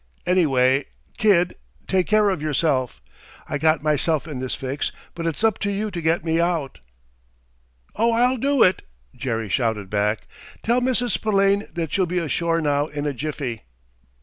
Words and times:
Anyway, 0.25 0.83
kid, 1.19 1.57
take 1.85 2.07
care 2.07 2.31
of 2.31 2.41
yourself! 2.41 3.03
I 3.47 3.59
got 3.59 3.83
myself 3.83 4.27
in 4.27 4.39
this 4.39 4.55
fix, 4.55 4.91
but 5.13 5.27
it's 5.27 5.43
up 5.43 5.59
to 5.59 5.71
you 5.71 5.91
to 5.91 6.01
get 6.01 6.25
me 6.25 6.39
out!" 6.41 6.79
"Oh, 7.95 8.11
I'll 8.11 8.37
do 8.37 8.63
it!" 8.63 8.81
Jerry 9.15 9.47
shouted 9.47 9.91
back. 9.91 10.27
"Tell 10.63 10.81
Mrs. 10.81 11.11
Spillane 11.11 11.67
that 11.75 11.91
she'll 11.91 12.07
be 12.07 12.17
ashore 12.17 12.61
now 12.61 12.87
in 12.87 13.05
a 13.05 13.13
jiffy!" 13.13 13.61